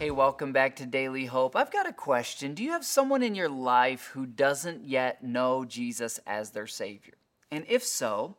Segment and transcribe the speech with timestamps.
[0.00, 1.54] Hey, welcome back to Daily Hope.
[1.54, 2.54] I've got a question.
[2.54, 7.12] Do you have someone in your life who doesn't yet know Jesus as their Savior?
[7.50, 8.38] And if so,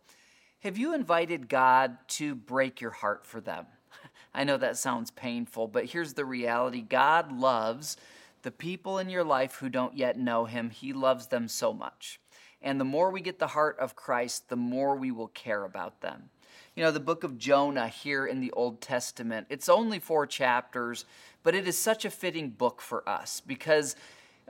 [0.61, 3.67] have you invited God to break your heart for them?
[4.33, 7.95] I know that sounds painful, but here's the reality God loves
[8.41, 10.71] the people in your life who don't yet know Him.
[10.71, 12.19] He loves them so much.
[12.63, 16.01] And the more we get the heart of Christ, the more we will care about
[16.01, 16.31] them.
[16.75, 21.05] You know, the book of Jonah here in the Old Testament, it's only four chapters,
[21.43, 23.95] but it is such a fitting book for us because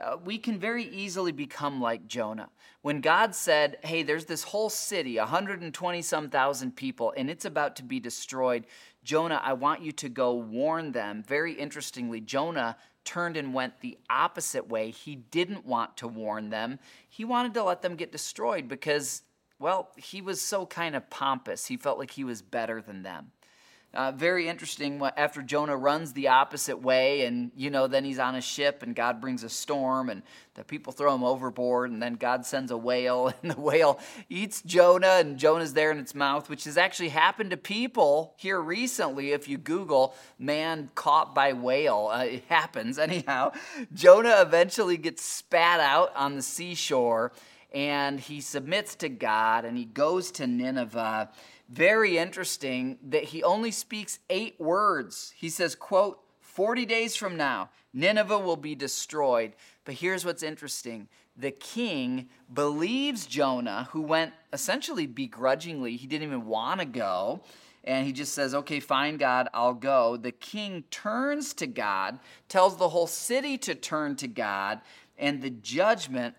[0.02, 2.48] uh, we can very easily become like Jonah.
[2.80, 7.76] When God said, Hey, there's this whole city, 120 some thousand people, and it's about
[7.76, 8.66] to be destroyed,
[9.04, 11.24] Jonah, I want you to go warn them.
[11.26, 14.90] Very interestingly, Jonah turned and went the opposite way.
[14.90, 19.22] He didn't want to warn them, he wanted to let them get destroyed because,
[19.62, 21.66] well, he was so kind of pompous.
[21.66, 23.30] He felt like he was better than them.
[23.94, 28.34] Uh, very interesting after Jonah runs the opposite way, and you know, then he's on
[28.34, 30.22] a ship, and God brings a storm, and
[30.54, 34.62] the people throw him overboard, and then God sends a whale, and the whale eats
[34.62, 39.32] Jonah, and Jonah's there in its mouth, which has actually happened to people here recently.
[39.32, 42.98] If you Google man caught by whale, uh, it happens.
[42.98, 43.52] Anyhow,
[43.92, 47.30] Jonah eventually gets spat out on the seashore,
[47.74, 51.30] and he submits to God, and he goes to Nineveh
[51.72, 55.32] very interesting that he only speaks eight words.
[55.36, 59.54] He says, quote, 40 days from now, Nineveh will be destroyed.
[59.86, 65.96] But here's what's interesting the king believes Jonah, who went essentially begrudgingly.
[65.96, 67.42] He didn't even want to go.
[67.84, 70.18] And he just says, Okay, fine, God, I'll go.
[70.18, 74.82] The king turns to God, tells the whole city to turn to God,
[75.16, 76.34] and the judgment,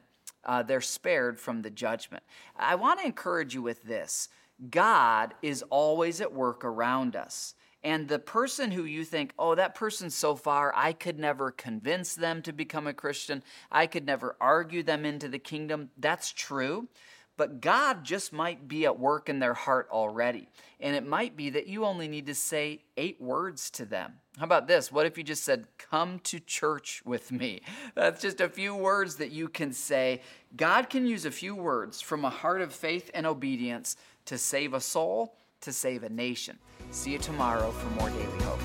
[0.46, 2.24] uh, they're spared from the judgment.
[2.56, 4.30] I want to encourage you with this
[4.70, 7.56] God is always at work around us.
[7.84, 12.16] And the person who you think, oh, that person's so far, I could never convince
[12.16, 16.88] them to become a Christian, I could never argue them into the kingdom, that's true.
[17.36, 20.50] But God just might be at work in their heart already.
[20.80, 24.14] And it might be that you only need to say eight words to them.
[24.38, 24.92] How about this?
[24.92, 27.62] What if you just said, Come to church with me?
[27.96, 30.22] That's just a few words that you can say.
[30.56, 33.96] God can use a few words from a heart of faith and obedience
[34.26, 36.58] to save a soul, to save a nation.
[36.92, 38.60] See you tomorrow for more Daily Hope.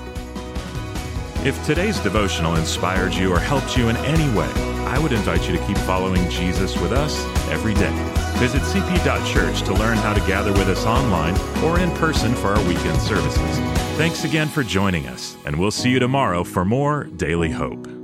[1.45, 5.55] If today's devotional inspired you or helped you in any way, I would invite you
[5.55, 7.93] to keep following Jesus with us every day.
[8.37, 12.67] Visit cp.church to learn how to gather with us online or in person for our
[12.67, 13.59] weekend services.
[13.97, 17.98] Thanks again for joining us, and we'll see you tomorrow for more Daily Hope.